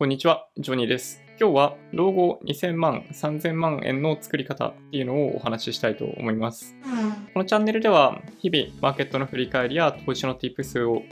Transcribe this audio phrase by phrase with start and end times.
[0.00, 1.22] こんにちは、ジョニーです。
[1.38, 6.74] 今日は老後2000万、3000万円の作り方っていうのをお話ししたいと思います。
[7.34, 11.02] このチャンネルでは日々マーケットの振り返りや投資の Tips を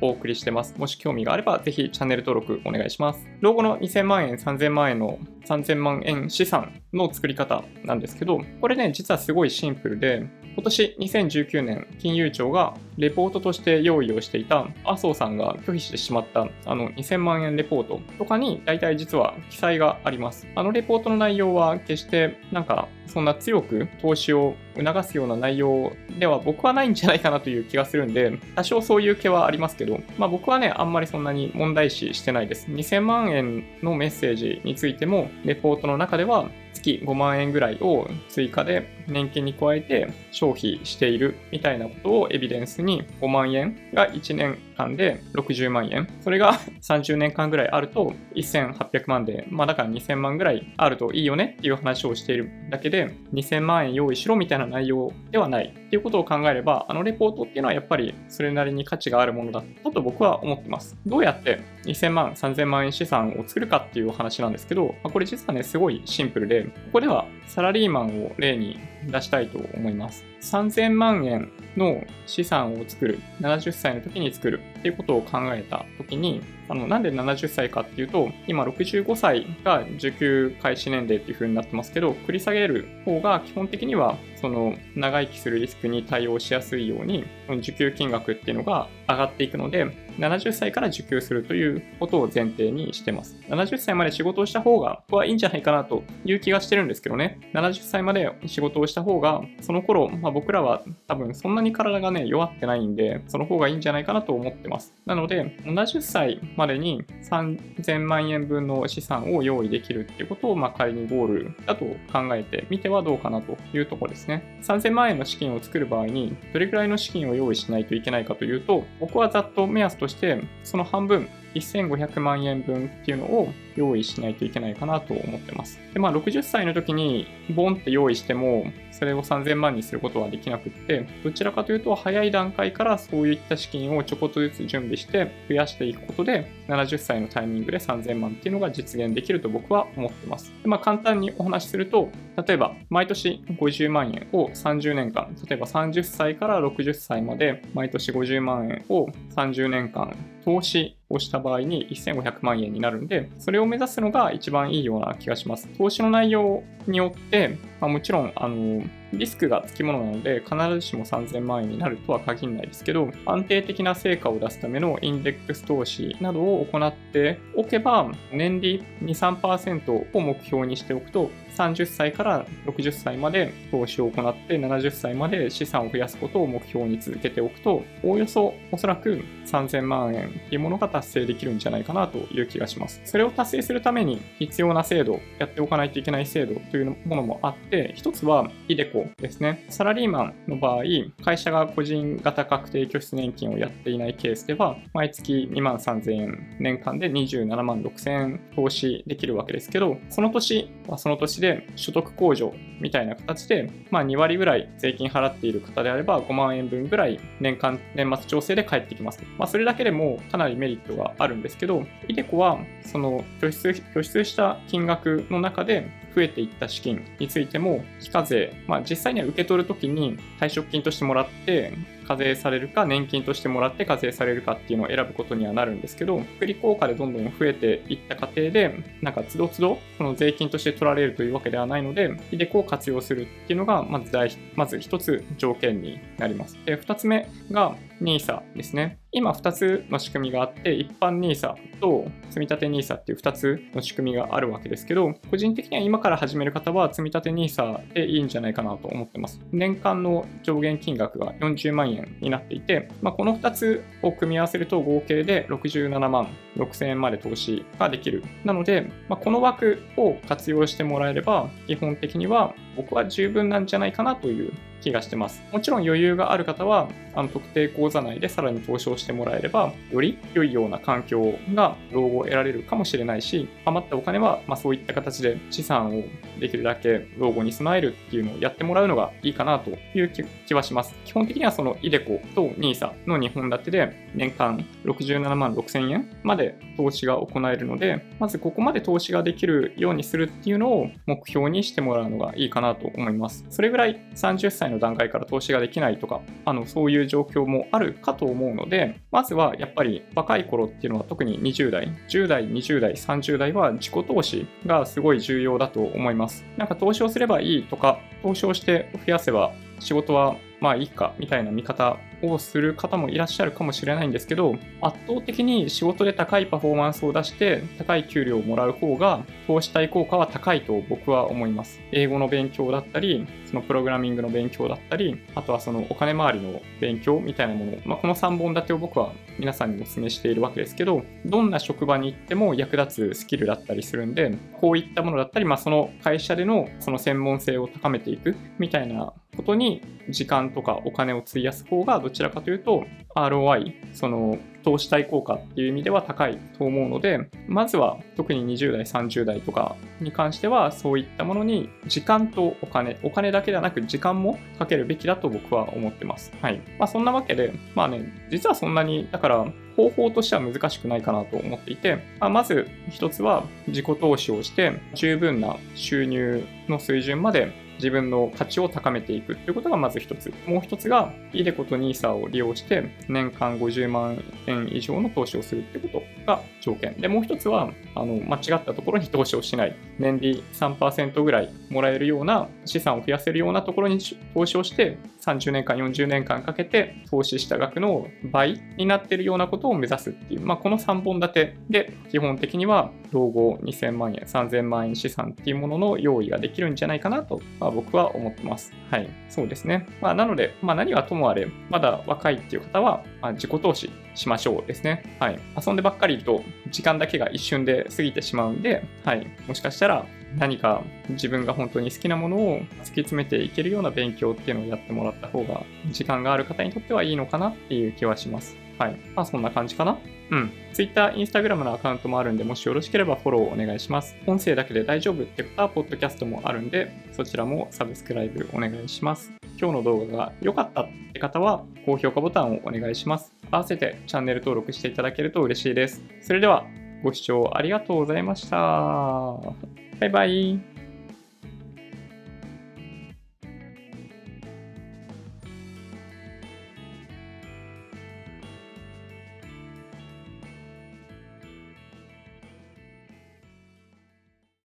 [0.00, 0.74] お送りしてます。
[0.78, 3.28] もし興味があればぜひチャンネル登録お願いします。
[3.42, 20.46] 老後の2000万円、3000万円の3000万円資産の作り方なんですけど、これね、実はすごいシンプルで、今年2019年、金融庁がレポートとして用意をしていた麻生さんが拒否してしまったあの2000万円レポートとかに大体実は記載があります。
[20.56, 32.66] あのレポートの内容は決してなんかそんな強く投資を促すような内容では僕はないんじゃないかなという気がするんで、多少そういう気はありますけど、まあ僕はね、あんまりそんなに問題視してないです。
[32.68, 46.08] 2000万円のメッセージについても、レポートの中では月5万円ぐらいを追加で年金に加えて消費しているみたいなことをエビデンスにに5万円が1年間で60万円。
[46.20, 60.96] それが30年間ぐらいあると1800万で、まあだから2000万ぐらいあるといいよねっていう話をしているだけで2000万円用意しろみたいな内容ではないっていうことを考えれば、あのレポートっていうのはやっぱりそれなりに価値があるものだったと僕は思ってます。
[61.06, 70.24] どうやって2000万、3000万円資産を作るかっていうお話なんですけど、まあ、これ実はね、すごいシンプルで、ここではサラリーマンを例に出したいと思います。
[70.40, 87.24] 3000万円の資産を作る、70歳の時に作るっていうことを考えた時に、あのなんで70歳かっていうと、今65歳が受給開始年齢っていう風になってますけど、繰り下げる方が基本的にはその長生きするリスクに対応しやすいように、
[87.58, 89.86] 受給金額っていうのが上がっていくので、
[90.18, 93.36] 70歳から受給するということを前提にしてます。
[93.48, 97.38] 70歳まで仕事をした方が、ここはいいんじゃないかなという気がしてるんですけどね。
[97.54, 104.94] 70歳まで仕事をした方が、その頃、まあ、僕らは多分そんなに体がね、弱ってないんで、その方がいいんじゃないかなと思ってます。
[105.06, 114.60] なので、70歳までに3000万円分の資産を用意できるっていうことを、まあ、仮にゴールだと考えてみてはどうかなというところですね。
[114.62, 125.78] 3000万円の資金を作る場合に、どれくらいの資金を用意しないといけないかというと、僕はざっと目安として、その半分、1500万円分っていうのを用意しないといけないかなと思ってます。
[125.94, 140.52] で、まあ60歳の時にボンって用意しても、それを3000万にすることはできなくって、どちらかというと早い段階からそういった資金をちょこっとずつ準備して増やしていくことで、70歳のタイミングで3000万っていうのが実現できると僕は思ってます。
[140.62, 142.08] でまあ簡単にお話しすると、
[142.46, 155.68] 例えば毎年50万円を30年間、例えば30歳から60歳まで毎年50万円を30年間投資をした場合に1500万円になるんで、それを目指すのが一番いいような気がします。
[155.78, 158.82] 投資の内容によって、まあ、もちろん、あの、
[159.12, 183.00] リスクがつきものなので、必ずしも3000万円になるとは限らないですけど、安定的な成果を出すためのインデックス投資などを行っておけば、年利2、3%を目標にしておくと、30歳から60歳まで投資を行って70歳まで資産を増やすことを目標に続けておくと、おおよそおそらく3000万円っていうものが達成できるんじゃないかなという気がします。
[183.04, 189.64] それを達成するために必要な制度、やっておかないといけない制度というものもあって、一つはイデコですね。
[189.68, 190.82] サラリーマンの場合、
[191.24, 209.22] 会社が個人型確定拠出年金をやっていないケースでは、毎月2万3000円、年間で27万6000円投資できるわけですけど、その年はその年でで所得控除みたいな形で、まあ、2割ぐらい税金払っている方であれば5万円分ぐらい年間年末調整で返ってきます。
[209.38, 221.72] まあ、それだけでもかなりメリットがあるんですけど、イデコはその拠出拠出した金額の中で増えていった資金についても非課税、まあ、実際には受け取るときに退職金としてもらって
[222.08, 234.12] 課税されるか、年金としてもらって課税されるかっていうのを選ぶことにはなるんですけど、福利効果でどんどん増えていった過程で、なんかつどつど、この税金として取られるというわけではないので、イデコを活用するっていうのが、まず、
[234.54, 236.56] まず一つ条件になります。
[236.64, 238.98] で、二つ目が NISA ですね。
[239.10, 249.40] 今2つの仕組みがあって、一般 NISA と積立 NISA っていう2つの仕組みがあるわけですけど、個人的には今から始める方は積立 NISA でいいんじゃないかなと思ってます。
[249.50, 258.22] 年間の上限金額が40万円になっていて、まあ、この2つを組み合わせると合計で67万6000円まで投資ができる。
[258.44, 265.42] なので、まあ、この枠を活用してもらえれば、基本的には僕は十分なんじゃないかなという気がしてます。
[265.52, 276.04] もちろん余裕がある方は、あの特定口座内でさらに投資をしてもらえれば、より良いような環境が老後を得られるかもしれないし、余ったお金は、まあ、そういった形で資産を
[276.38, 280.12] できるだけ老後に備えるっていうのをやってもらうのがいいかなという
[280.46, 280.94] 気はします。
[281.04, 293.44] 基本的にはその iDeCo と NISA の2本立てで年間67万6000円まで投資が行えるので、まずここまで投資ができるようにするっていうのを目標にしてもらうのがいいかなと思います。
[293.50, 306.44] それぐらい30歳の段階から投資ができないとか、あのそういう状況もあるかと思うので、まずはやっぱり若い頃っていうのは特に20代、10代、20代、30代は自己投資がすごい重要だと思います。
[306.56, 321.80] なんか投資をすればいいとか、投資をして増やせば仕事はまあいいかみたいな見方をする方もいらっしゃるかもしれないんですけど、圧倒的に仕事で高いパフォーマンスを出して高い給料をもらう方が投資対効果は高いと僕は思います。
[321.92, 356.32] 英語の勉強だったり、そのプログラミングの勉強だったり、あとはそのお金回りの勉強みたいなもの、まあ、この3本立てを僕は皆さんにお勧めしているわけですけど、どんな職場に行っても役立つスキルだったりするんで、こういったものだったり、まあ、その会社でのその専門性を高めていくみたいなことに時間とかお金を費やす方がどちらかというと ROI、その投資対効果っていう意味では高いと思うので、まずは特に20代、30代とかに関してはそういったものに時間とお金、お金だけではなく時間もかけるべきだと僕は思ってます。
[356.42, 356.60] はい。
[356.78, 359.46] まあそんなわけで、まあね、実はそんなに、だから
[359.76, 370.32] 方法としては難しくないかなと思っていて、ま、まず一つは自己投資をして十分な収入の水準まで自分の価値を高めていくっていうことがまず一つ。
[370.46, 376.94] もう一つが、イデコと NISA を利用して年間50万円以上の投資をするってことが条件。
[377.00, 379.76] で、もう一つは、あの、間違ったところに投資をしない。
[379.98, 383.98] 年利3%ぐらいもらえるような資産を増やせるようなところに
[384.34, 384.98] 投資をして、
[385.28, 398.72] 30年間、40年間かけて投資した額の倍になってるようなことを目指すっていう、まあ、この3本立てで基本的には老後2000万円、3000万円資産っていうものの用意ができるんじゃないかなと、まあ、僕は思ってます。
[398.90, 399.08] はい。
[399.28, 399.86] そうですね。
[400.00, 405.02] まあ、なので、まあ、何はともあれ、まだ若いっていう方は、まあ、自己投資しましょうですね。
[405.20, 405.38] はい。
[405.64, 409.26] 遊んでばっかりいると、時間だけが一瞬で過ぎてしまうんで、はい。
[409.46, 410.06] もしかしたら、
[410.38, 418.56] 何か自分が本当に好きなものを突き詰めていけるような勉強っていうのをやってもらった方が、時間がある方にとってはいいのかなっていう気はします。
[418.78, 418.96] はい。
[419.16, 419.98] まあそんな感じかな？
[420.30, 420.52] うん。
[420.72, 424.16] Twitter、Instagram のアカウントもあるんで、もしよろしければフォローお願いします。
[424.26, 429.32] 音声だけで大丈夫って方は、ポッドキャストもあるんで、そちらもサブスクライブお願いします。
[429.60, 433.34] 今日の動画が良かったって方は、高評価ボタンをお願いします。
[433.50, 436.04] 合わせてチャンネル登録していただけると嬉しいです。
[436.20, 436.64] それでは、
[437.02, 439.87] ご視聴ありがとうございました。
[440.00, 440.77] バイバイ。